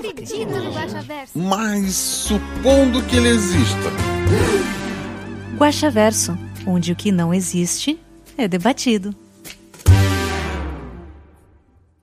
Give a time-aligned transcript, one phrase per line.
[0.00, 1.38] acredito no Guaxaverso.
[1.38, 3.90] Mas supondo que ele exista.
[5.56, 7.98] Guaxaverso, onde o que não existe
[8.36, 9.14] é debatido.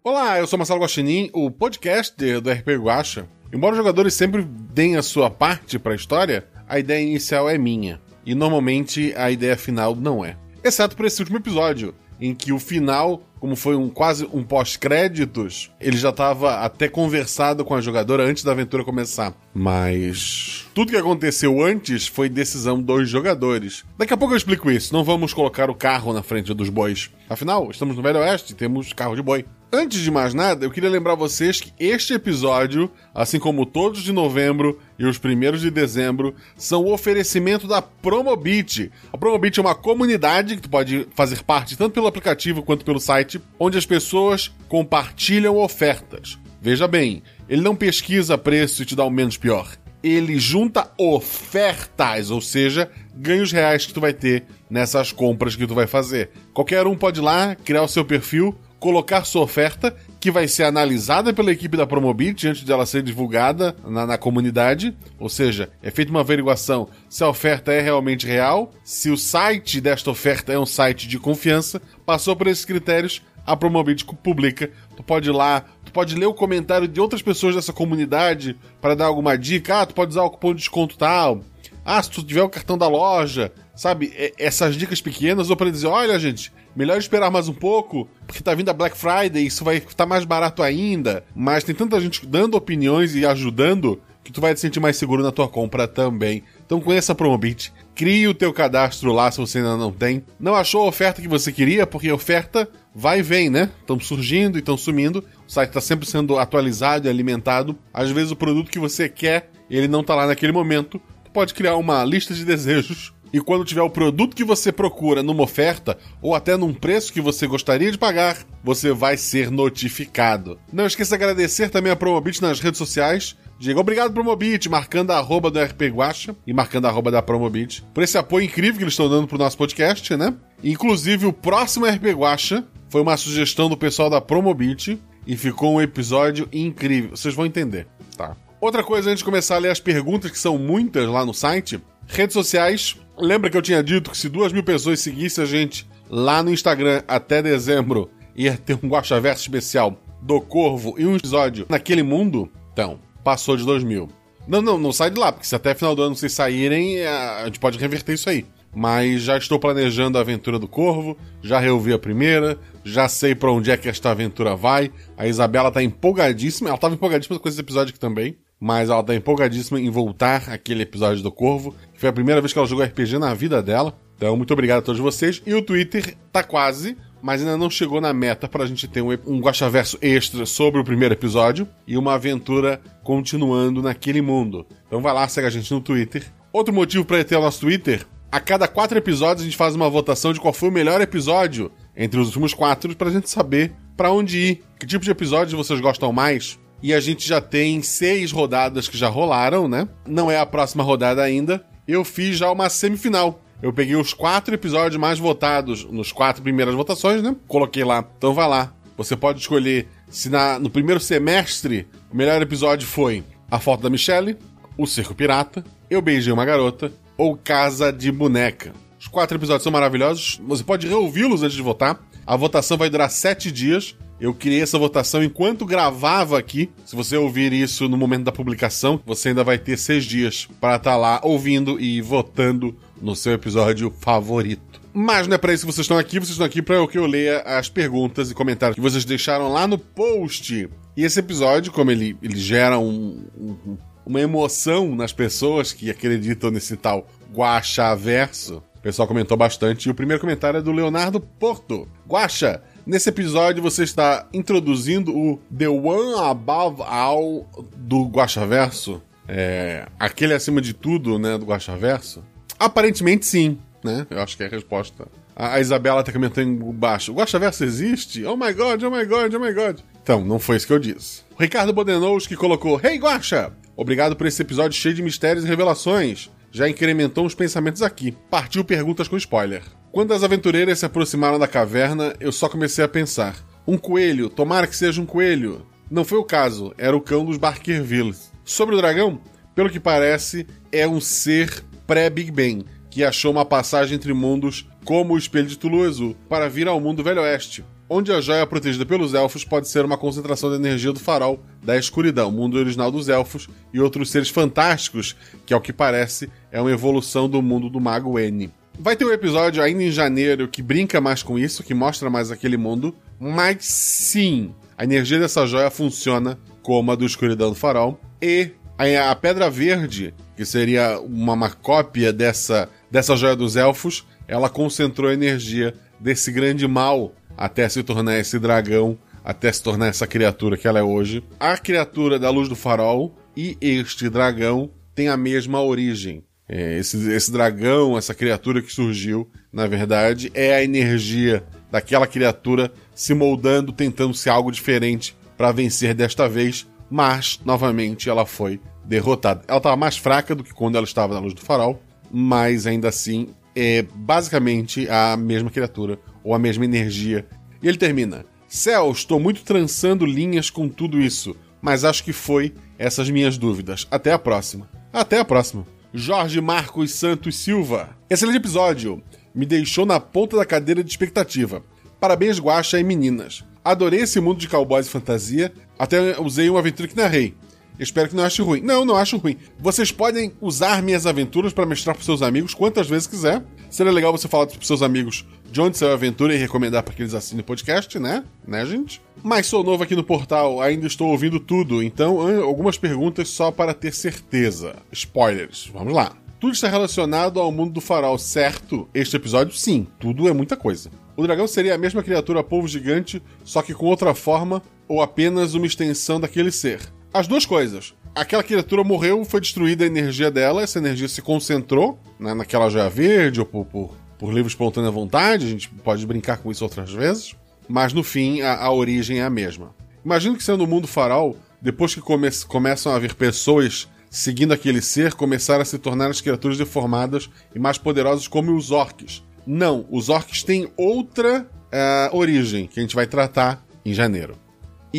[0.04, 3.28] Olá, eu sou Marcelo Guaxinim, o podcaster do RP Guaxa.
[3.52, 7.58] Embora os jogadores sempre deem a sua parte para a história, a ideia inicial é
[7.58, 8.00] minha.
[8.26, 10.38] E normalmente a ideia final não é.
[10.64, 15.72] Exceto por esse último episódio, em que o final, como foi um quase um pós-créditos,
[15.80, 19.34] ele já estava até conversado com a jogadora antes da aventura começar.
[19.54, 23.84] Mas tudo que aconteceu antes foi decisão dos jogadores.
[23.98, 24.94] Daqui a pouco eu explico isso.
[24.94, 27.10] Não vamos colocar o carro na frente dos bois.
[27.30, 29.46] Afinal, estamos no Velho Oeste, temos carro de boi.
[29.72, 34.14] Antes de mais nada, eu queria lembrar vocês que este episódio, assim como todos de
[34.14, 38.90] novembro e os primeiros de dezembro, são o oferecimento da Promobit.
[39.12, 42.98] A Promobit é uma comunidade que tu pode fazer parte tanto pelo aplicativo quanto pelo
[42.98, 46.40] site, onde as pessoas compartilham ofertas.
[46.62, 49.70] Veja bem, ele não pesquisa preço e te dá o menos pior.
[50.02, 55.76] Ele junta ofertas, ou seja, ganhos reais que tu vai ter nessas compras que tu
[55.76, 56.30] vai fazer.
[56.54, 60.64] Qualquer um pode ir lá, criar o seu perfil, colocar sua oferta, que vai ser
[60.64, 64.96] analisada pela equipe da Promobit antes dela ser divulgada na, na comunidade.
[65.20, 69.82] Ou seja, é feita uma averiguação se a oferta é realmente real, se o site
[69.82, 71.82] desta oferta é um site de confiança.
[72.06, 74.70] Passou por esses critérios, a Promobit publica.
[74.96, 78.96] Tu pode ir lá, tu pode ler o comentário de outras pessoas dessa comunidade para
[78.96, 79.82] dar alguma dica.
[79.82, 81.42] Ah, tu pode usar o cupom de desconto tal.
[81.86, 84.12] Ah, se tu tiver o cartão da loja, sabe?
[84.18, 88.44] É- Essas dicas pequenas, ou para dizer, olha, gente, melhor esperar mais um pouco, porque
[88.44, 91.24] tá vindo a Black Friday, isso vai estar mais barato ainda.
[91.36, 95.24] Mas tem tanta gente dando opiniões e ajudando que tu vai te sentir mais seguro
[95.24, 96.44] na tua compra também.
[96.64, 100.24] Então conheça a Promobit, crie o teu cadastro lá se você ainda não tem.
[100.40, 103.72] Não achou a oferta que você queria, porque oferta vai e vem, né?
[103.80, 105.26] Estão surgindo e estão sumindo.
[105.48, 107.76] O site está sempre sendo atualizado e alimentado.
[107.92, 111.02] Às vezes o produto que você quer, ele não tá lá naquele momento.
[111.24, 115.22] Tu pode criar uma lista de desejos e quando tiver o produto que você procura
[115.22, 120.60] numa oferta, ou até num preço que você gostaria de pagar, você vai ser notificado.
[120.72, 123.36] Não esqueça de agradecer também a Promobit nas redes sociais.
[123.60, 127.84] Diga obrigado, Promobit, marcando a arroba do RP Guacha e marcando a arroba da Promobit,
[127.94, 130.34] por esse apoio incrível que eles estão dando pro nosso podcast, né?
[130.64, 135.82] Inclusive, o próximo RP Guacha foi uma sugestão do pessoal da Promobit e ficou um
[135.82, 137.12] episódio incrível.
[137.12, 138.36] Vocês vão entender, tá?
[138.60, 141.80] Outra coisa antes de começar a ler as perguntas, que são muitas lá no site,
[142.08, 142.98] redes sociais.
[143.18, 146.52] Lembra que eu tinha dito que se duas mil pessoas seguissem a gente lá no
[146.52, 152.48] Instagram até dezembro, ia ter um Guaxaverso especial do Corvo e um episódio naquele mundo?
[152.72, 154.08] Então, passou de dois mil.
[154.48, 157.44] Não, não, não sai de lá, porque se até final do ano vocês saírem, a
[157.46, 158.46] gente pode reverter isso aí.
[158.74, 163.52] Mas já estou planejando a aventura do Corvo, já reouvi a primeira, já sei pra
[163.52, 164.92] onde é que esta aventura vai.
[165.18, 169.16] A Isabela tá empolgadíssima, ela tava empolgadíssima com esse episódio aqui também, mas ela tá
[169.16, 172.84] empolgadíssima em voltar aquele episódio do Corvo, que foi a primeira vez que ela jogou
[172.84, 173.98] RPG na vida dela.
[174.16, 175.42] Então, muito obrigado a todos vocês.
[175.46, 179.40] E o Twitter tá quase, mas ainda não chegou na meta pra gente ter um,
[179.40, 184.66] Guaxaverso extra sobre o primeiro episódio e uma aventura continuando naquele mundo.
[184.88, 186.26] Então vai lá, segue a gente no Twitter.
[186.52, 189.90] Outro motivo pra ter o nosso Twitter, a cada quatro episódios a gente faz uma
[189.90, 194.12] votação de qual foi o melhor episódio entre os últimos quatro pra gente saber pra
[194.12, 196.60] onde ir, que tipo de episódio vocês gostam mais.
[196.82, 199.88] E a gente já tem seis rodadas que já rolaram, né?
[200.06, 201.66] Não é a próxima rodada ainda.
[201.88, 203.42] Eu fiz já uma semifinal.
[203.62, 207.36] Eu peguei os quatro episódios mais votados nos quatro primeiras votações, né?
[207.48, 208.06] Coloquei lá.
[208.18, 208.74] Então vai lá.
[208.96, 213.90] Você pode escolher se na, no primeiro semestre o melhor episódio foi A Foto da
[213.90, 214.38] Michelle,
[214.78, 218.74] O Circo Pirata, Eu Beijei uma Garota ou Casa de Boneca.
[219.00, 220.40] Os quatro episódios são maravilhosos.
[220.48, 222.00] Você pode reouvi-los antes de votar.
[222.26, 223.96] A votação vai durar sete dias.
[224.20, 226.70] Eu criei essa votação enquanto gravava aqui.
[226.86, 230.78] Se você ouvir isso no momento da publicação, você ainda vai ter seis dias para
[230.78, 234.82] estar lá ouvindo e votando no seu episódio favorito.
[234.92, 237.06] Mas não é para isso que vocês estão aqui, vocês estão aqui para que eu
[237.06, 240.68] leia as perguntas e comentários que vocês deixaram lá no post.
[240.96, 246.50] E esse episódio, como ele, ele gera um, um, uma emoção nas pessoas que acreditam
[246.50, 249.88] nesse tal Guaxa Verso, o pessoal comentou bastante.
[249.88, 251.88] E o primeiro comentário é do Leonardo Porto.
[252.10, 259.04] Guaxa, Nesse episódio você está introduzindo o The One Above All do Guaxaverso.
[259.28, 262.24] É, aquele acima de tudo, né, do Guaxaverso.
[262.58, 264.08] Aparentemente sim, né?
[264.10, 265.06] Eu acho que é a resposta.
[265.36, 267.12] A, a Isabela tá comentando embaixo.
[267.12, 268.24] O Guaxaverso existe?
[268.24, 269.80] Oh my god, oh my god, oh my god.
[270.02, 271.24] Então, não foi isso que eu disse.
[271.38, 273.52] O Ricardo Bodenous que colocou Hey Guaxa!
[273.76, 276.32] Obrigado por esse episódio cheio de mistérios e revelações.
[276.54, 278.16] Já incrementou os pensamentos aqui.
[278.30, 279.64] Partiu perguntas com spoiler.
[279.98, 284.68] Quando as aventureiras se aproximaram da caverna, eu só comecei a pensar: um coelho, tomara
[284.68, 285.66] que seja um coelho.
[285.90, 288.32] Não foi o caso, era o cão dos Barkervilles.
[288.46, 289.20] Sobre o dragão,
[289.56, 295.16] pelo que parece, é um ser pré-Big Bang, que achou uma passagem entre mundos como
[295.16, 298.86] o espelho de Tulu Azul, para vir ao mundo Velho Oeste, onde a joia protegida
[298.86, 303.10] pelos elfos pode ser uma concentração de energia do farol da escuridão, mundo original dos
[303.10, 307.82] elfos e outros seres fantásticos, que ao que parece é uma evolução do mundo do
[307.82, 308.54] mago N.
[308.80, 312.32] Vai ter um episódio ainda em janeiro que brinca mais com isso, que mostra mais
[312.32, 318.00] aquele mundo, mas sim, a energia dessa joia funciona como a do escuridão do farol
[318.22, 324.50] e a, pedra verde, que seria uma, uma cópia dessa, dessa joia dos elfos, ela
[324.50, 330.06] concentrou a energia desse grande mal até se tornar esse dragão, até se tornar essa
[330.06, 331.24] criatura que ela é hoje.
[331.40, 336.24] A criatura da luz do farol e este dragão têm a mesma origem.
[336.50, 342.72] É, esse, esse dragão, essa criatura que surgiu, na verdade, é a energia daquela criatura
[342.96, 349.44] se moldando, tentando ser algo diferente para vencer desta vez, mas novamente ela foi derrotada.
[349.48, 352.88] Ela estava mais fraca do que quando ela estava na luz do farol, mas ainda
[352.88, 357.26] assim é basicamente a mesma criatura ou a mesma energia.
[357.62, 362.54] E ele termina: Céu, estou muito trançando linhas com tudo isso, mas acho que foi
[362.80, 363.86] essas minhas dúvidas.
[363.92, 364.70] Até a próxima.
[364.94, 365.66] Até a próxima.
[365.94, 367.96] Jorge Marcos Santos Silva.
[368.10, 369.02] Excelente episódio.
[369.34, 371.64] Me deixou na ponta da cadeira de expectativa.
[372.00, 373.46] Parabéns, Guaxa e meninas.
[373.64, 375.52] Adorei esse mundo de cowboys e fantasia.
[375.80, 377.34] Até usei uma aventura que narrei.
[377.80, 378.62] Espero que não ache ruim.
[378.62, 379.38] Não, não acho ruim.
[379.60, 383.44] Vocês podem usar minhas aventuras para mestrar para seus amigos quantas vezes quiser.
[383.70, 386.94] Seria legal você falar para seus amigos de onde saiu a aventura e recomendar para
[386.94, 388.24] que eles assinem o podcast, né?
[388.46, 389.02] Né, gente?
[389.24, 393.74] Mas sou novo aqui no portal, ainda estou ouvindo tudo, então algumas perguntas só para
[393.74, 394.76] ter certeza.
[394.92, 396.16] Spoilers, vamos lá.
[396.40, 398.88] Tudo está relacionado ao mundo do farol, certo?
[398.94, 400.92] Este episódio, sim, tudo é muita coisa.
[401.16, 405.56] O dragão seria a mesma criatura polvo gigante, só que com outra forma, ou apenas
[405.56, 406.80] uma extensão daquele ser.
[407.18, 407.96] As duas coisas.
[408.14, 412.88] Aquela criatura morreu, foi destruída a energia dela, essa energia se concentrou né, naquela joia
[412.92, 416.92] verde ou por, por, por livre espontânea vontade, a gente pode brincar com isso outras
[416.92, 417.36] vezes,
[417.68, 419.74] mas no fim a, a origem é a mesma.
[420.06, 424.80] Imagino que sendo o mundo farol, depois que come começam a haver pessoas seguindo aquele
[424.80, 429.24] ser, começaram a se tornar as criaturas deformadas e mais poderosas como os orcs.
[429.44, 434.36] Não, os orcs têm outra uh, origem, que a gente vai tratar em janeiro.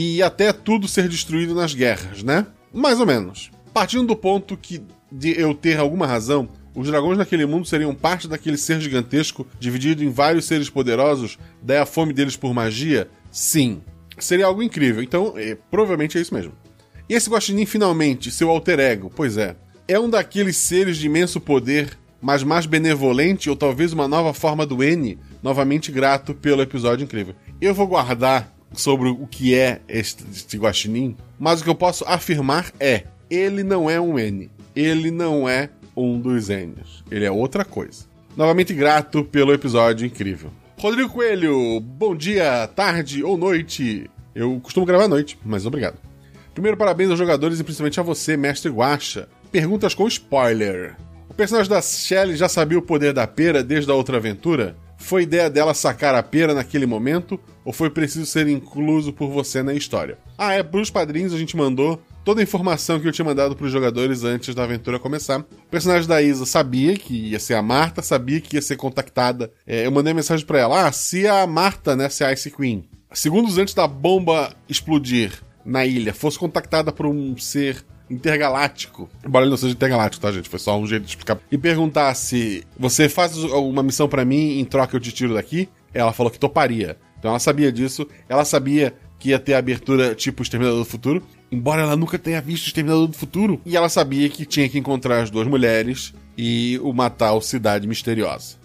[0.01, 2.47] E até tudo ser destruído nas guerras, né?
[2.73, 3.51] Mais ou menos.
[3.75, 4.81] Partindo do ponto que
[5.11, 10.05] de eu ter alguma razão, os dragões naquele mundo seriam parte daquele ser gigantesco dividido
[10.05, 13.11] em vários seres poderosos, daí a fome deles por magia?
[13.29, 13.83] Sim.
[14.21, 16.53] Seria algo incrível, então é, provavelmente é isso mesmo.
[17.09, 19.57] E esse Guaxinim finalmente, seu alter ego, pois é,
[19.89, 24.65] é um daqueles seres de imenso poder, mas mais benevolente ou talvez uma nova forma
[24.65, 27.35] do N, novamente grato pelo episódio incrível.
[27.61, 32.05] Eu vou guardar sobre o que é este, este guaxinim, mas o que eu posso
[32.07, 34.51] afirmar é: ele não é um N.
[34.75, 37.03] Ele não é um dos N's.
[37.11, 38.05] Ele é outra coisa.
[38.37, 40.51] Novamente grato pelo episódio incrível.
[40.79, 44.09] Rodrigo Coelho, bom dia, tarde ou noite.
[44.33, 45.99] Eu costumo gravar à noite, mas obrigado.
[46.55, 49.29] Primeiro, parabéns aos jogadores e principalmente a você, mestre Guacha.
[49.51, 50.97] Perguntas com spoiler.
[51.29, 54.77] O personagem da Shelley já sabia o poder da pera desde a outra aventura?
[54.99, 59.63] Foi ideia dela sacar a pera naquele momento ou foi preciso ser incluso por você
[59.63, 60.19] na história?
[60.37, 63.65] Ah, é, pros padrinhos a gente mandou toda a informação que eu tinha mandado para
[63.65, 65.41] os jogadores antes da aventura começar.
[65.41, 69.51] O personagem da Isa sabia que ia ser a Marta, sabia que ia ser contactada.
[69.67, 72.85] É, eu mandei mensagem para ela: ah, se a Marta, né, se a Ice Queen,
[73.13, 75.33] segundos antes da bomba explodir
[75.65, 79.09] na ilha, fosse contactada por um ser intergaláctico.
[79.25, 80.49] Embora ele não seja intergaláctico, tá, gente?
[80.49, 81.39] Foi só um jeito de explicar.
[81.51, 85.69] E perguntar se você faz uma missão para mim, em troca eu te tiro daqui.
[85.93, 86.97] Ela falou que toparia.
[87.19, 88.07] Então ela sabia disso.
[88.29, 91.23] Ela sabia que ia ter abertura tipo Exterminador do Futuro.
[91.51, 93.61] Embora ela nunca tenha visto Exterminador do Futuro.
[93.65, 97.87] E ela sabia que tinha que encontrar as duas mulheres e o matar o Cidade
[97.87, 98.57] Misteriosa.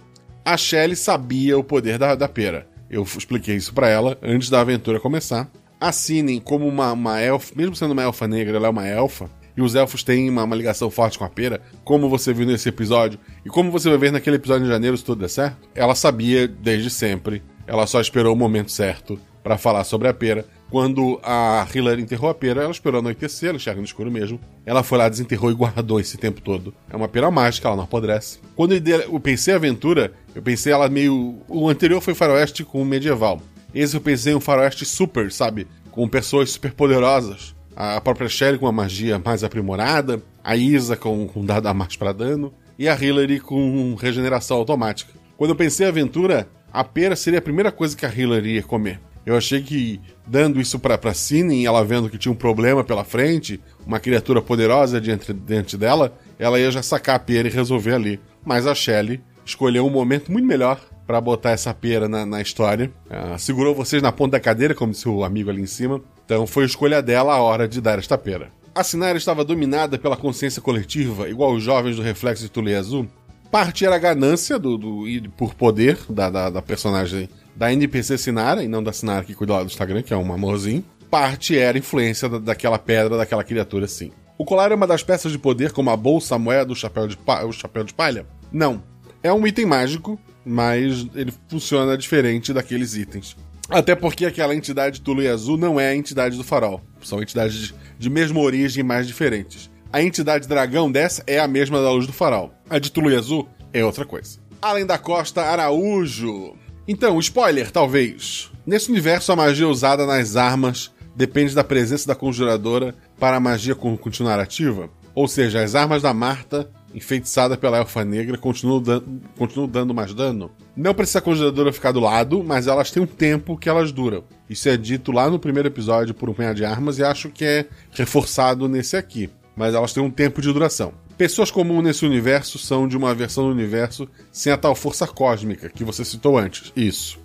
[0.46, 2.68] A Shelley sabia o poder da, da pera.
[2.90, 5.50] Eu expliquei isso para ela antes da aventura começar
[5.88, 9.62] assinem como uma, uma elfa, mesmo sendo uma elfa negra, ela é uma elfa, e
[9.62, 13.20] os elfos têm uma, uma, ligação forte com a pera, como você viu nesse episódio,
[13.46, 16.48] e como você vai ver naquele episódio de janeiro, se tudo der certo, ela sabia
[16.48, 20.46] desde sempre ela só esperou o momento certo para falar sobre a pera.
[20.70, 24.40] Quando a Hillary enterrou a pera, ela esperou anoitecer, ela enxerga no escuro mesmo.
[24.66, 26.74] Ela foi lá, desenterrou e guardou esse tempo todo.
[26.90, 28.40] É uma pera mágica, ela não apodrece.
[28.56, 31.42] Quando eu pensei aventura, eu pensei ela meio.
[31.48, 33.42] O anterior foi faroeste com medieval.
[33.74, 35.68] Esse eu pensei um faroeste super, sabe?
[35.92, 37.56] Com pessoas super poderosas.
[37.76, 40.22] A própria Shelly com uma magia mais aprimorada.
[40.44, 42.54] A Isa com, com dado a mais para dano.
[42.78, 45.14] E a Hillary com regeneração automática.
[45.38, 49.00] Quando eu pensei aventura, a pera seria a primeira coisa que a Hillary ia comer.
[49.26, 53.06] Eu achei que, dando isso pra, pra Cine, ela vendo que tinha um problema pela
[53.06, 57.94] frente, uma criatura poderosa diante, diante dela, ela ia já sacar a pera e resolver
[57.94, 58.20] ali.
[58.46, 62.92] Mas a Shelley escolheu um momento muito melhor para botar essa pera na, na história.
[63.06, 66.02] Uh, segurou vocês na ponta da cadeira, como disse o amigo ali em cima.
[66.26, 68.52] Então foi escolha dela a hora de dar esta pera.
[68.76, 73.08] A Sinara estava dominada pela consciência coletiva, igual os jovens do Reflexo de Tule Azul.
[73.52, 75.06] Parte era a ganância do, do,
[75.38, 79.54] por poder da, da, da personagem da NPC Sinara, e não da Sinara que cuida
[79.54, 80.84] lá do Instagram, que é um amorzinho.
[81.12, 84.12] Parte era influência da, daquela pedra, daquela criatura, sim.
[84.38, 87.08] O colar é uma das peças de poder, como a bolsa, a moeda, o chapéu
[87.08, 88.26] de, o chapéu de palha?
[88.52, 88.82] Não.
[89.22, 93.36] É um item mágico, mas ele funciona diferente daqueles itens.
[93.70, 96.82] Até porque aquela entidade Tulu Azul não é a entidade do farol.
[97.02, 99.70] São entidades de, de mesma origem, mais diferentes.
[99.92, 102.54] A entidade dragão dessa é a mesma da luz do farol.
[102.70, 104.40] A de Tulu Azul é outra coisa.
[104.62, 106.56] Além da Costa Araújo.
[106.88, 108.52] Então, spoiler, talvez.
[108.66, 113.76] Nesse universo, a magia usada nas armas depende da presença da conjuradora para a magia
[113.76, 114.90] continuar ativa.
[115.16, 119.02] Ou seja, as armas da Marta, enfeitiçada pela elfa negra, continuam, dan
[119.38, 120.52] continuam dando mais dano.
[120.76, 124.24] Não precisa a conjuradora ficar do lado, mas elas têm um tempo que elas duram.
[124.50, 127.46] Isso é dito lá no primeiro episódio por um punhado de armas e acho que
[127.46, 129.30] é reforçado nesse aqui.
[129.56, 130.94] Mas elas têm um tempo de duração.
[131.18, 135.70] Pessoas comuns nesse universo são de uma versão do universo sem a tal força cósmica
[135.70, 136.74] que você citou antes.
[136.76, 137.20] Isso.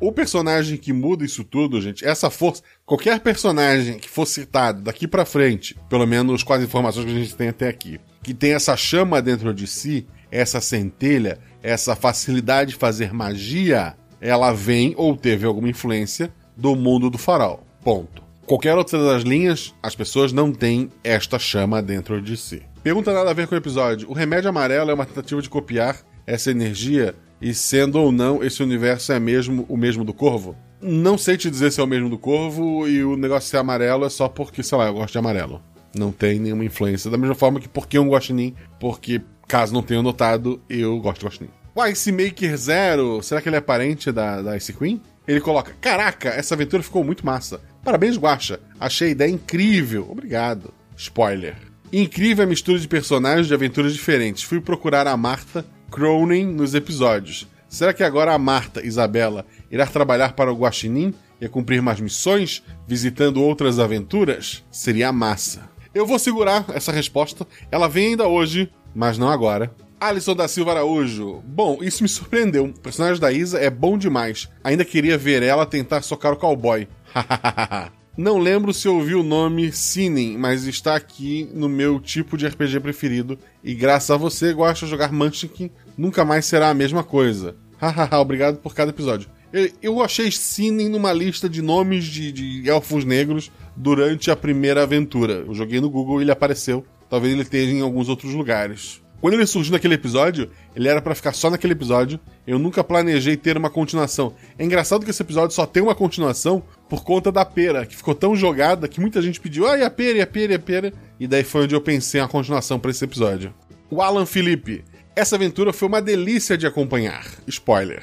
[0.00, 2.62] O personagem que muda isso tudo, gente, essa força.
[2.86, 7.18] Qualquer personagem que for citado daqui para frente, pelo menos com as informações que a
[7.18, 12.70] gente tem até aqui, que tem essa chama dentro de si, essa centelha, essa facilidade
[12.70, 17.66] de fazer magia, ela vem ou teve alguma influência do mundo do farol.
[17.84, 18.22] Ponto.
[18.46, 22.62] Qualquer outra das linhas, as pessoas não têm esta chama dentro de si.
[22.82, 24.08] Pergunta nada a ver com o episódio.
[24.08, 28.62] O remédio amarelo é uma tentativa de copiar essa energia e sendo ou não esse
[28.62, 30.56] universo é mesmo o mesmo do Corvo?
[30.82, 34.04] Não sei te dizer se é o mesmo do Corvo e o negócio ser amarelo
[34.04, 35.62] é só porque, sei lá, eu gosto de amarelo.
[35.94, 37.10] Não tem nenhuma influência.
[37.10, 41.26] Da mesma forma que porque um Guaxinim, porque, caso não tenham notado, eu gosto de
[41.26, 41.50] Guaxinim.
[41.74, 45.00] O Ice Maker Zero, será que ele é parente da, da Ice Queen?
[45.26, 47.60] Ele coloca: Caraca, essa aventura ficou muito massa.
[47.84, 48.60] Parabéns, Guaxa.
[48.78, 50.06] Achei a ideia incrível.
[50.10, 50.72] Obrigado.
[50.96, 51.56] Spoiler.
[51.92, 54.42] Incrível a mistura de personagens de aventuras diferentes.
[54.42, 57.48] Fui procurar a Marta Cronin nos episódios.
[57.68, 62.62] Será que agora a Marta Isabela irá trabalhar para o Guaxinim e cumprir mais missões,
[62.86, 64.64] visitando outras aventuras?
[64.70, 65.68] Seria massa.
[65.92, 67.46] Eu vou segurar essa resposta.
[67.70, 69.74] Ela vem ainda hoje, mas não agora.
[70.00, 71.42] Alisson da Silva Araújo.
[71.44, 72.64] Bom, isso me surpreendeu.
[72.64, 74.48] O personagem da Isa é bom demais.
[74.64, 76.88] Ainda queria ver ela tentar socar o cowboy.
[78.20, 82.78] Não lembro se ouvi o nome Sinem, mas está aqui no meu tipo de RPG
[82.80, 83.38] preferido.
[83.64, 87.56] E graças a você, gosto de jogar Munchkin, nunca mais será a mesma coisa.
[87.80, 89.30] Hahaha, obrigado por cada episódio.
[89.50, 94.82] Eu, eu achei Sinem numa lista de nomes de, de elfos negros durante a primeira
[94.82, 95.42] aventura.
[95.46, 96.84] Eu joguei no Google e ele apareceu.
[97.08, 99.00] Talvez ele esteja em alguns outros lugares.
[99.20, 102.18] Quando ele surgiu naquele episódio, ele era para ficar só naquele episódio.
[102.46, 104.34] Eu nunca planejei ter uma continuação.
[104.58, 108.16] É engraçado que esse episódio só tem uma continuação por conta da pera, que ficou
[108.16, 110.92] tão jogada que muita gente pediu, ah, a pera, e a pera, e a pera.
[111.20, 113.54] E daí foi onde eu pensei uma continuação para esse episódio.
[113.88, 114.84] O Alan Felipe.
[115.14, 117.24] Essa aventura foi uma delícia de acompanhar.
[117.46, 118.02] Spoiler.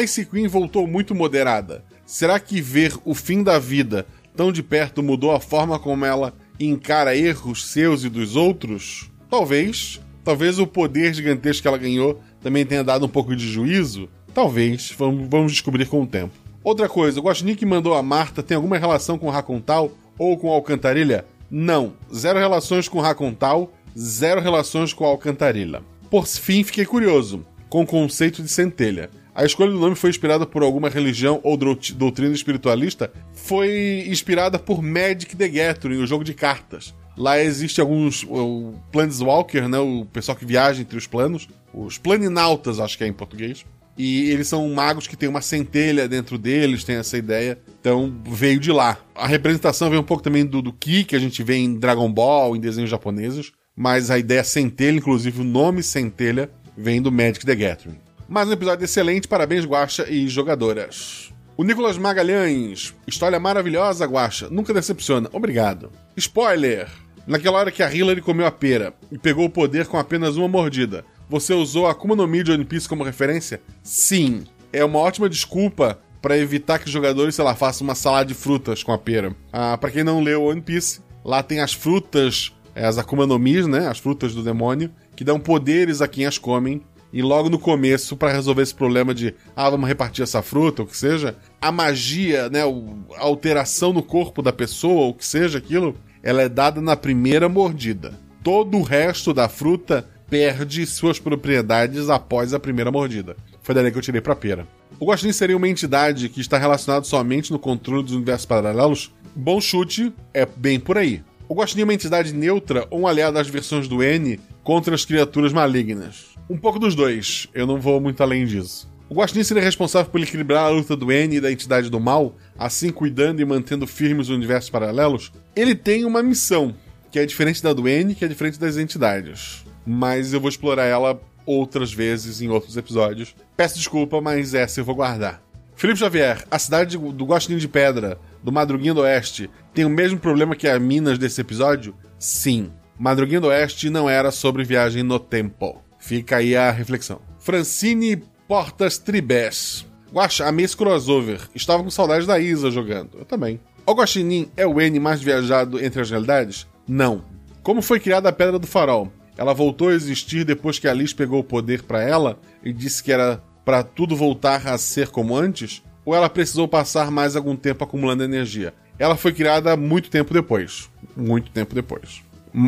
[0.00, 1.84] Ice Queen voltou muito moderada.
[2.06, 4.06] Será que ver o fim da vida
[4.36, 9.10] tão de perto mudou a forma como ela encara erros seus e dos outros?
[9.28, 10.00] Talvez.
[10.22, 14.08] Talvez o poder gigantesco que ela ganhou também tenha dado um pouco de juízo.
[14.32, 14.94] Talvez.
[14.96, 16.39] Vamos descobrir com o tempo.
[16.62, 21.24] Outra coisa, o Guaxinim mandou a Marta tem alguma relação com Racontal ou com Alcantarilha?
[21.50, 21.94] Não.
[22.14, 25.82] Zero relações com Racontal, zero relações com Alcantarilha.
[26.10, 29.08] Por fim, fiquei curioso com o conceito de centelha.
[29.34, 33.10] A escolha do nome foi inspirada por alguma religião ou doutrina espiritualista?
[33.32, 36.94] Foi inspirada por Magic the Gathering, o jogo de cartas.
[37.16, 38.22] Lá existe alguns.
[38.24, 39.78] O Planeswalker, né?
[39.78, 41.48] O pessoal que viaja entre os planos.
[41.72, 43.64] Os planinautas, acho que é em português.
[44.02, 47.58] E eles são magos que tem uma centelha dentro deles, tem essa ideia.
[47.78, 48.96] Então veio de lá.
[49.14, 52.10] A representação vem um pouco também do, do Ki, que a gente vê em Dragon
[52.10, 53.52] Ball, em desenhos japoneses.
[53.76, 57.98] Mas a ideia centelha, inclusive o nome centelha, vem do Magic the Gathering.
[58.26, 61.30] Mais um episódio excelente, parabéns, Guaxa e jogadoras.
[61.54, 65.92] O Nicolas Magalhães, história maravilhosa, Guaxa, nunca decepciona, obrigado.
[66.16, 66.88] Spoiler!
[67.26, 70.48] Naquela hora que a Hillary comeu a pera e pegou o poder com apenas uma
[70.48, 73.62] mordida, você usou a Akuma no Mi de One Piece como referência?
[73.84, 74.42] Sim.
[74.72, 78.34] É uma ótima desculpa para evitar que os jogadores, sei lá, façam uma salada de
[78.34, 79.34] frutas com a pera.
[79.52, 83.38] Ah, para quem não leu One Piece, lá tem as frutas, é, as Akuma no
[83.38, 86.82] Mi, né, as frutas do demônio, que dão poderes a quem as comem.
[87.12, 90.88] E logo no começo, para resolver esse problema de, ah, vamos repartir essa fruta, ou
[90.88, 95.26] o que seja, a magia, né, a alteração no corpo da pessoa, ou o que
[95.26, 98.18] seja aquilo, ela é dada na primeira mordida.
[98.42, 103.36] Todo o resto da fruta perde suas propriedades após a primeira mordida.
[103.60, 104.66] Foi daí que eu tirei pra pera.
[104.98, 109.12] O Guaxinim seria uma entidade que está relacionada somente no controle dos universos paralelos?
[109.34, 111.22] Bom chute, é bem por aí.
[111.48, 115.04] O Guaxinim é uma entidade neutra ou um aliado das versões do N contra as
[115.04, 116.36] criaturas malignas?
[116.48, 118.88] Um pouco dos dois, eu não vou muito além disso.
[119.08, 122.36] O Guaxinim seria responsável por equilibrar a luta do N e da entidade do mal,
[122.56, 125.32] assim cuidando e mantendo firmes os universos paralelos?
[125.56, 126.72] Ele tem uma missão,
[127.10, 129.64] que é diferente da do N, que é diferente das entidades.
[129.92, 133.34] Mas eu vou explorar ela outras vezes em outros episódios.
[133.56, 135.42] Peço desculpa, mas essa eu vou guardar.
[135.74, 140.20] Felipe Xavier, a cidade do Guaxinim de Pedra, do Madruguinho do Oeste, tem o mesmo
[140.20, 141.92] problema que a Minas desse episódio?
[142.20, 142.70] Sim.
[142.96, 145.82] Madruguinho do Oeste não era sobre viagem no tempo.
[145.98, 147.20] Fica aí a reflexão.
[147.40, 149.84] Francine Portas Tribés.
[150.12, 151.48] Guaxa, amei esse crossover.
[151.52, 153.18] Estava com saudade da Isa jogando.
[153.18, 153.58] Eu também.
[153.84, 156.64] O Guaxinim é o N mais viajado entre as realidades?
[156.86, 157.24] Não.
[157.60, 159.10] Como foi criada a Pedra do Farol?
[159.40, 163.10] Ela voltou a existir depois que Alice pegou o poder para ela e disse que
[163.10, 165.82] era para tudo voltar a ser como antes?
[166.04, 168.74] Ou ela precisou passar mais algum tempo acumulando energia?
[168.98, 170.90] Ela foi criada muito tempo depois.
[171.16, 172.22] Muito tempo depois.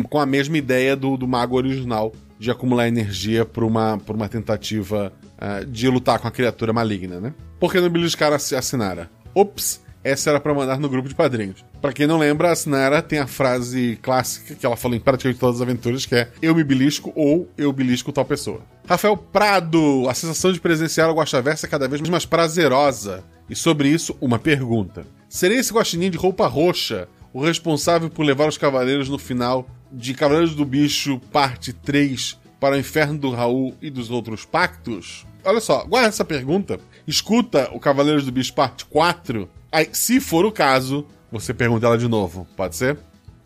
[0.09, 4.27] Com a mesma ideia do, do mago original de acumular energia por uma, por uma
[4.27, 7.35] tentativa uh, de lutar com a criatura maligna, né?
[7.59, 9.11] Por que não beliscar a, a Sinara?
[9.35, 11.63] Ops, essa era para mandar no grupo de padrinhos.
[11.81, 15.39] Para quem não lembra, a Sinara tem a frase clássica que ela falou em praticamente
[15.39, 18.61] todas as aventuras, que é eu me belisco ou eu belisco tal pessoa.
[18.87, 23.23] Rafael Prado, a sensação de presenciar o Guaxaversa é cada vez mais prazerosa.
[23.49, 25.05] E sobre isso, uma pergunta.
[25.29, 30.13] Seria esse guaxinim de roupa roxa o responsável por levar os cavaleiros no final de
[30.13, 35.25] Cavaleiros do Bicho, parte 3, para o inferno do Raul e dos outros pactos?
[35.43, 40.45] Olha só, guarda essa pergunta, escuta o Cavaleiros do Bicho, parte 4, aí, se for
[40.45, 42.97] o caso, você pergunta ela de novo, pode ser?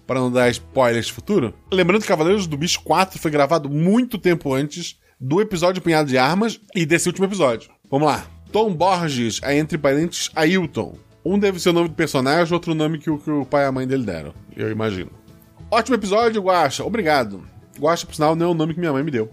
[0.06, 1.54] Para não dar spoilers futuro.
[1.72, 6.18] Lembrando que Cavaleiros do Bicho 4 foi gravado muito tempo antes do episódio Punhado de
[6.18, 7.72] Armas e desse último episódio.
[7.90, 8.26] Vamos lá.
[8.52, 10.96] Tom Borges é entre parentes Ailton.
[11.26, 13.68] Um deve ser o nome do personagem, outro nome que o, que o pai e
[13.68, 15.12] a mãe dele deram, eu imagino.
[15.70, 16.86] Ótimo episódio, Guacha.
[16.86, 17.46] Obrigado.
[17.78, 19.30] Guacha, por sinal, não é o nome que minha mãe me deu.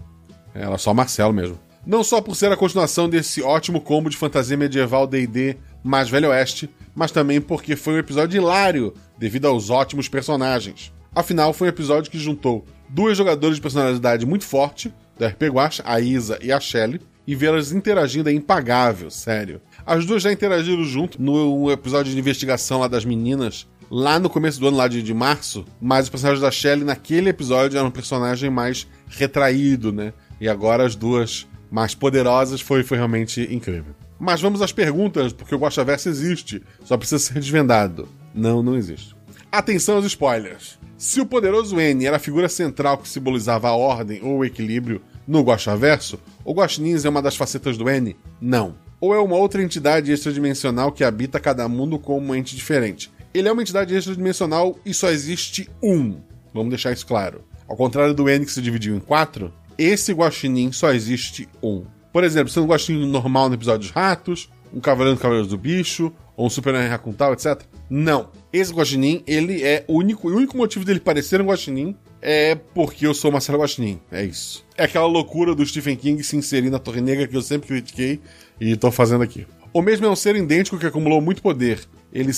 [0.53, 1.57] Ela é só Marcelo mesmo.
[1.85, 5.55] Não só por ser a continuação desse ótimo combo de fantasia medieval D&D
[5.85, 10.91] mais Velho Oeste, mas também porque foi um episódio hilário devido aos ótimos personagens.
[11.13, 15.83] Afinal, foi um episódio que juntou duas jogadoras de personalidade muito forte, da RP Guacha,
[15.85, 19.61] a Isa e a Shelly, e vê-las interagindo é impagável, sério.
[19.85, 24.59] As duas já interagiram junto no episódio de investigação lá das meninas, lá no começo
[24.59, 27.91] do ano, lá de, de março, mas o personagem da Shelley naquele episódio era um
[27.91, 30.13] personagem mais retraído, né?
[30.41, 33.95] E agora as duas mais poderosas foi, foi realmente incrível.
[34.19, 38.07] Mas vamos às perguntas, porque o Guaxaverso existe, só precisa ser desvendado.
[38.33, 39.15] Não, não existe.
[39.51, 40.77] Atenção aos spoilers.
[40.97, 45.01] Se o poderoso N era a figura central que simbolizava a ordem ou o equilíbrio
[45.27, 48.15] no Guaxaverso, o Guaxinins é uma das facetas do N?
[48.39, 48.75] Não.
[48.99, 53.11] Ou é uma outra entidade extradimensional que habita cada mundo como um ente diferente?
[53.33, 56.21] Ele é uma entidade extradimensional e só existe um.
[56.53, 57.43] Vamos deixar isso claro.
[57.67, 61.83] Ao contrário do N que se dividiu em quatro, esse guaxinim só existe um.
[62.15, 65.57] Por exemplo, sendo um guaxinim normal no episódio dos ratos, um cavaleiro do Cavaleiros do
[65.57, 67.61] Bicho, ou um super-herói racuntal, etc.
[67.89, 68.29] Não.
[68.53, 73.05] Esse guaxinim, ele é único, e o único motivo dele parecer um guaxinim é porque
[73.05, 73.99] eu sou Marcelo Guaxinim.
[74.09, 74.63] É isso.
[74.77, 78.21] É aquela loucura do Stephen King se inserir na Torre Negra que eu sempre critiquei
[78.61, 79.45] e tô fazendo aqui.
[79.73, 81.81] O mesmo é um ser idêntico que acumulou muito poder.
[82.13, 82.31] Ele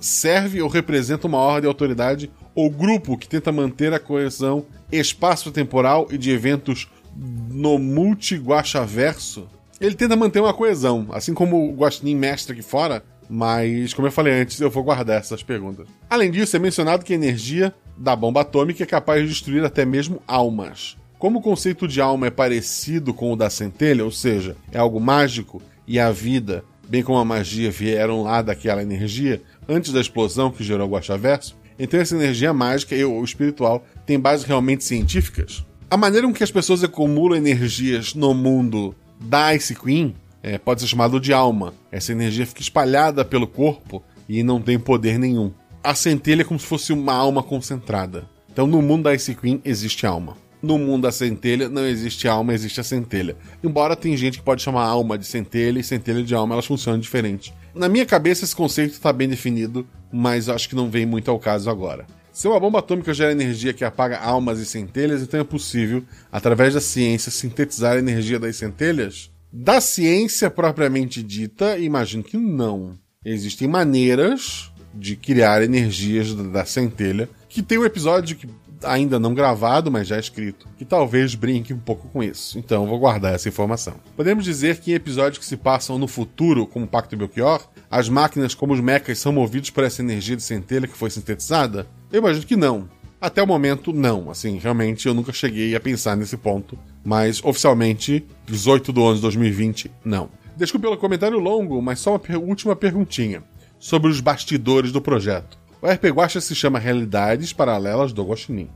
[0.00, 6.16] serve ou representa uma ordem, autoridade ou grupo que tenta manter a coesão espaço-temporal e
[6.16, 9.48] de eventos no multi-guaxaverso.
[9.80, 14.12] Ele tenta manter uma coesão, assim como o Guaxinim mestre aqui fora, mas, como eu
[14.12, 15.86] falei antes, eu vou guardar essas perguntas.
[16.08, 19.84] Além disso, é mencionado que a energia da bomba atômica é capaz de destruir até
[19.84, 20.96] mesmo almas.
[21.18, 24.98] Como o conceito de alma é parecido com o da centelha, ou seja, é algo
[24.98, 30.50] mágico e a vida, bem como a magia, vieram lá daquela energia, antes da explosão
[30.50, 35.64] que gerou o Guaxaverso, então essa energia mágica e o espiritual tem bases realmente científicas?
[35.90, 40.80] A maneira com que as pessoas acumulam energias no mundo da Ice Queen é, pode
[40.80, 41.74] ser chamado de alma.
[41.90, 45.52] Essa energia fica espalhada pelo corpo e não tem poder nenhum.
[45.82, 48.24] A centelha é como se fosse uma alma concentrada.
[48.52, 50.36] Então, no mundo da Ice Queen existe alma.
[50.62, 53.36] No mundo da centelha não existe alma, existe a centelha.
[53.60, 57.00] Embora tem gente que pode chamar alma de centelha e centelha de alma, elas funcionam
[57.00, 57.52] diferente.
[57.74, 61.38] Na minha cabeça esse conceito está bem definido, mas acho que não vem muito ao
[61.40, 62.06] caso agora.
[62.32, 66.74] Se uma bomba atômica gera energia que apaga almas e centelhas, então é possível, através
[66.74, 69.30] da ciência, sintetizar a energia das centelhas?
[69.52, 72.96] Da ciência propriamente dita, imagino que não.
[73.24, 78.48] Existem maneiras de criar energias da centelha, que tem um episódio que
[78.82, 82.58] ainda não gravado, mas já escrito, que talvez brinque um pouco com isso.
[82.58, 83.94] Então vou guardar essa informação.
[84.16, 88.08] Podemos dizer que em episódios que se passam no futuro, como o Pacto Belchior, as
[88.08, 91.86] máquinas como os mechas são movidos por essa energia de centelha que foi sintetizada?
[92.12, 92.88] Eu imagino que não.
[93.20, 94.30] Até o momento, não.
[94.30, 96.78] Assim, realmente eu nunca cheguei a pensar nesse ponto.
[97.04, 100.30] Mas oficialmente, 18 de 11 de 2020, não.
[100.56, 103.42] Desculpe pelo comentário longo, mas só uma per última perguntinha
[103.78, 105.58] sobre os bastidores do projeto.
[105.80, 108.68] O RP Guacha se chama Realidades Paralelas do Guaxinim.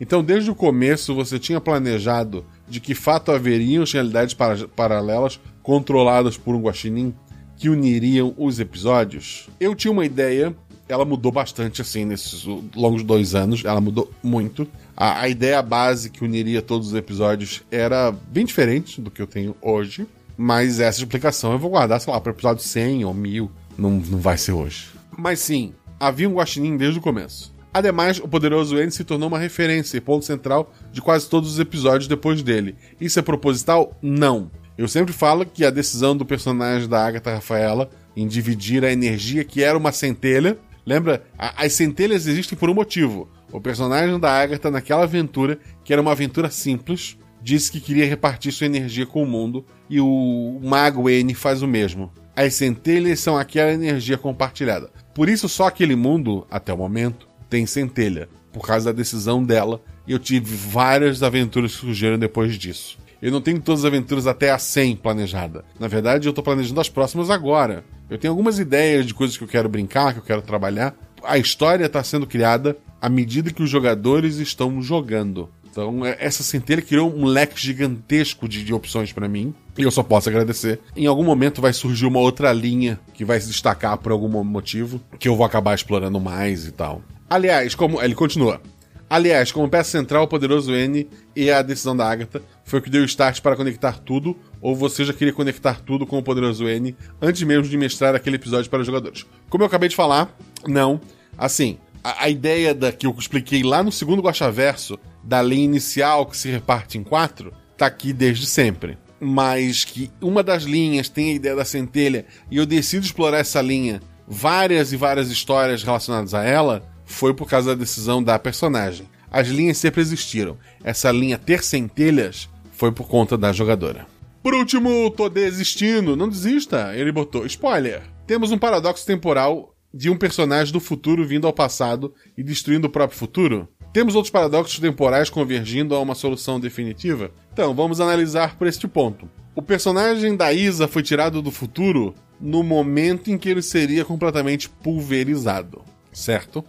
[0.00, 6.36] Então, desde o começo, você tinha planejado de que fato haveriam realidades para paralelas controladas
[6.36, 7.14] por um guaxinim
[7.56, 9.48] que uniriam os episódios?
[9.58, 10.54] Eu tinha uma ideia,
[10.88, 12.44] ela mudou bastante assim nesses
[12.74, 14.66] longos dois anos, ela mudou muito.
[14.96, 19.26] A, a ideia base que uniria todos os episódios era bem diferente do que eu
[19.26, 23.14] tenho hoje, mas essa explicação eu vou guardar, sei lá, para o episódio 100 ou
[23.14, 24.88] 1000, não, não vai ser hoje.
[25.16, 27.54] Mas sim, havia um guaxinim desde o começo.
[27.72, 31.58] Ademais, o poderoso N se tornou uma referência e ponto central de quase todos os
[31.58, 32.74] episódios depois dele.
[32.98, 33.94] Isso é proposital?
[34.00, 34.50] Não.
[34.78, 39.44] Eu sempre falo que a decisão do personagem da Agatha Rafaela em dividir a energia
[39.44, 40.56] que era uma centelha.
[40.86, 41.24] Lembra?
[41.36, 43.28] As centelhas existem por um motivo.
[43.52, 48.52] O personagem da Agatha, naquela aventura, que era uma aventura simples, disse que queria repartir
[48.52, 52.12] sua energia com o mundo, e o mago N faz o mesmo.
[52.36, 54.90] As centelhas são aquela energia compartilhada.
[55.14, 59.82] Por isso, só aquele mundo, até o momento, tem centelha, por causa da decisão dela,
[60.06, 62.98] eu tive várias aventuras que surgiram depois disso.
[63.20, 65.64] Eu não tenho todas as aventuras até a 100 planejada.
[65.80, 67.84] Na verdade, eu estou planejando as próximas agora.
[68.08, 70.94] Eu tenho algumas ideias de coisas que eu quero brincar, que eu quero trabalhar.
[71.24, 75.48] A história está sendo criada à medida que os jogadores estão jogando.
[75.70, 79.54] Então, é, essa centelha criou um leque gigantesco de, de opções para mim.
[79.76, 80.80] E eu só posso agradecer.
[80.96, 85.00] Em algum momento vai surgir uma outra linha que vai se destacar por algum motivo,
[85.18, 87.02] que eu vou acabar explorando mais e tal.
[87.28, 88.00] Aliás, como.
[88.00, 88.60] Ele continua.
[89.08, 92.90] Aliás, como peça central, o poderoso N e a decisão da Agatha foi o que
[92.90, 96.96] deu start para conectar tudo, ou você já queria conectar tudo com o poderoso N
[97.22, 99.24] antes mesmo de mestrar aquele episódio para os jogadores.
[99.48, 101.00] Como eu acabei de falar, não.
[101.38, 106.26] Assim, a, a ideia da que eu expliquei lá no segundo Guaxaverso da linha inicial
[106.26, 108.98] que se reparte em quatro, tá aqui desde sempre.
[109.20, 113.62] Mas que uma das linhas tem a ideia da centelha e eu decido explorar essa
[113.62, 119.08] linha, várias e várias histórias relacionadas a ela, foi por causa da decisão da personagem.
[119.30, 120.58] As linhas sempre existiram.
[120.84, 124.06] Essa linha ter centelhas foi por conta da jogadora.
[124.42, 126.16] Por último, tô desistindo.
[126.16, 126.94] Não desista.
[126.94, 128.02] Ele botou spoiler.
[128.26, 132.90] Temos um paradoxo temporal de um personagem do futuro vindo ao passado e destruindo o
[132.90, 133.68] próprio futuro?
[133.92, 137.30] Temos outros paradoxos temporais convergindo a uma solução definitiva?
[137.52, 139.28] Então, vamos analisar por este ponto.
[139.54, 144.68] O personagem da Isa foi tirado do futuro no momento em que ele seria completamente
[144.68, 146.62] pulverizado, certo?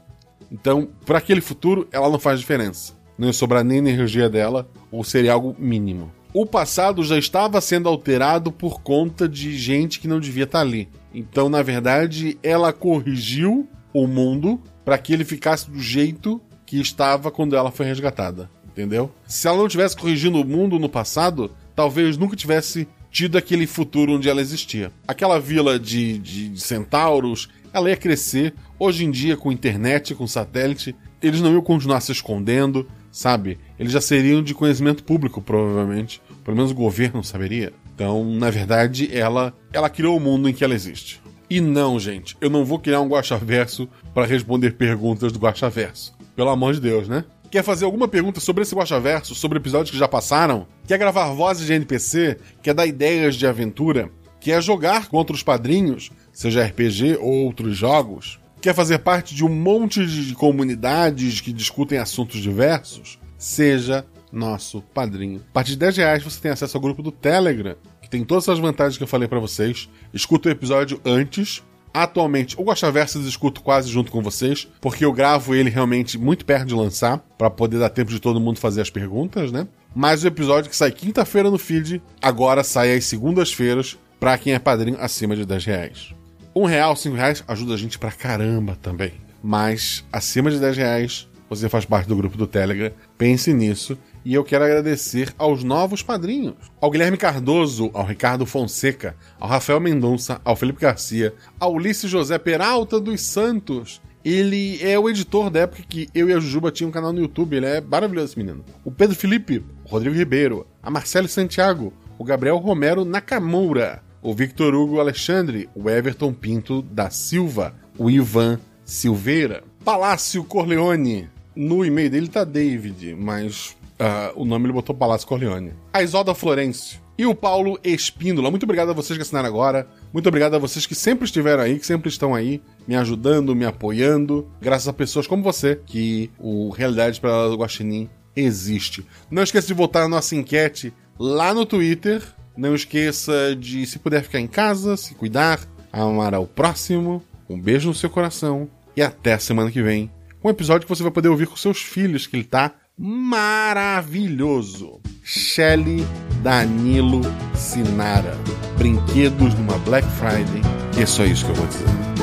[0.51, 2.93] Então, para aquele futuro, ela não faz diferença.
[3.17, 6.11] Não ia sobrar nem energia dela, ou seria algo mínimo.
[6.33, 10.87] O passado já estava sendo alterado por conta de gente que não devia estar ali.
[11.13, 17.31] Então, na verdade, ela corrigiu o mundo para que ele ficasse do jeito que estava
[17.31, 18.49] quando ela foi resgatada.
[18.67, 19.11] Entendeu?
[19.25, 24.13] Se ela não tivesse corrigindo o mundo no passado, talvez nunca tivesse tido aquele futuro
[24.13, 24.91] onde ela existia.
[25.07, 28.53] Aquela vila de, de, de centauros, ela ia crescer.
[28.79, 33.57] Hoje em dia, com internet, com satélite, eles não iam continuar se escondendo, sabe?
[33.79, 36.21] Eles já seriam de conhecimento público, provavelmente.
[36.43, 37.73] Pelo menos o governo saberia.
[37.95, 41.21] Então, na verdade, ela, ela criou o mundo em que ela existe.
[41.49, 46.13] E não, gente, eu não vou criar um Guaxaverso para responder perguntas do Guaxaverso.
[46.35, 47.23] Pelo amor de Deus, né?
[47.49, 50.67] Quer fazer alguma pergunta sobre esse Guaxaverso, sobre episódios que já passaram?
[50.85, 52.37] Quer gravar vozes de NPC?
[52.61, 54.11] Quer dar ideias de aventura?
[54.47, 58.39] Quer jogar contra os padrinhos, seja RPG ou outros jogos?
[58.61, 63.19] Quer fazer parte de um monte de comunidades que discutem assuntos diversos?
[63.37, 65.41] Seja nosso padrinho.
[65.49, 68.47] A partir de 10 reais você tem acesso ao grupo do Telegram, que tem todas
[68.47, 69.89] as vantagens que eu falei para vocês.
[70.13, 71.61] Escuta o episódio antes,
[71.93, 76.45] Atualmente, o Guaxaverso eu escuto quase junto com vocês, porque eu gravo ele realmente muito
[76.45, 79.67] perto de lançar, para poder dar tempo de todo mundo fazer as perguntas, né?
[79.95, 84.59] Mas o episódio que sai quinta-feira no feed, agora sai às segundas-feiras, para quem é
[84.59, 86.13] padrinho acima de 10 reais.
[86.55, 89.13] Um real, cinco reais ajuda a gente pra caramba também.
[89.43, 93.97] Mas acima de 10 reais, você faz parte do grupo do Telegram, pense nisso.
[94.25, 99.79] E eu quero agradecer aos novos padrinhos: ao Guilherme Cardoso, ao Ricardo Fonseca, ao Rafael
[99.79, 104.01] Mendonça, ao Felipe Garcia, ao Ulisses José Peralta dos Santos.
[104.25, 107.21] Ele é o editor da época que eu e a Jujuba tinham um canal no
[107.21, 107.55] YouTube.
[107.55, 108.65] Ele é maravilhoso esse menino.
[108.83, 114.73] O Pedro Felipe, o Rodrigo Ribeiro, a Marcelo Santiago, o Gabriel Romero Nakamura, o Victor
[114.73, 121.29] Hugo Alexandre, o Everton Pinto da Silva, o Ivan Silveira, Palácio Corleone.
[121.55, 125.73] No e-mail dele tá David, mas uh, o nome ele botou Palácio Corleone.
[125.93, 126.99] A Isolda Florencio.
[127.17, 128.51] E o Paulo Espíndola.
[128.51, 129.87] Muito obrigado a vocês que assinaram agora.
[130.13, 133.65] Muito obrigado a vocês que sempre estiveram aí, que sempre estão aí, me ajudando, me
[133.65, 134.47] apoiando.
[134.61, 139.03] Graças a pessoas como você, que o Realidade para o Guaxinim existe.
[139.31, 142.21] Não esqueça de votar na nossa enquete lá no Twitter.
[142.57, 145.59] Não esqueça de, se puder, ficar em casa, se cuidar,
[145.93, 147.23] amar ao próximo.
[147.47, 148.67] Um beijo no seu coração.
[148.95, 150.11] E até a semana que vem.
[150.43, 154.99] Um episódio que você vai poder ouvir com seus filhos, que ele tá maravilhoso.
[155.23, 156.03] Shelly
[156.41, 157.21] Danilo
[157.53, 158.35] Sinara.
[158.77, 160.61] Brinquedos numa Black Friday.
[160.97, 162.16] E é só isso que eu vou dizer.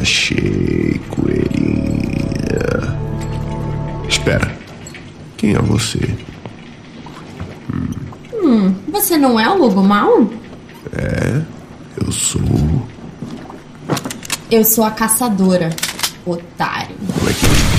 [0.00, 2.00] Achei, coelhinha.
[4.08, 4.56] Espera.
[5.36, 6.00] Quem é você?
[8.34, 10.28] Hum, você não é o lobo mau?
[10.92, 11.42] É,
[12.04, 12.40] eu sou.
[14.50, 15.70] Eu sou a caçadora,
[16.26, 16.96] otário.
[17.14, 17.69] Como é que